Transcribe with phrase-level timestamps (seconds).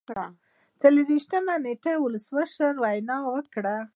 [0.81, 3.75] څلور ویشتم نیټې ولسمشر وینا وکړه.